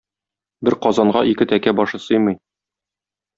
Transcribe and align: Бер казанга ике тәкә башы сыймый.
Бер 0.69 0.75
казанга 0.85 1.21
ике 1.33 1.47
тәкә 1.51 1.75
башы 1.81 2.01
сыймый. 2.07 2.39